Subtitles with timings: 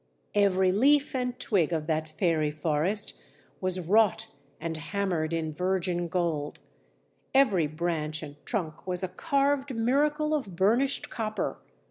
[0.33, 3.21] Every leaf and twig of that fairy forest
[3.59, 6.59] was wrought and hammered in virgin gold,
[7.35, 11.59] every branch and trunk was a carved miracle of burnished copper.